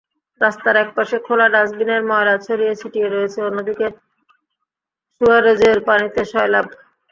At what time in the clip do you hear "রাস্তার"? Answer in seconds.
0.41-0.75